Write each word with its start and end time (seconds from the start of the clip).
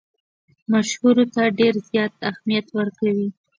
مشورو 0.71 1.23
ته 1.33 1.43
ډېر 1.59 1.73
زیات 1.89 2.13
اهمیت 2.29 2.67
ورکوي. 2.77 3.27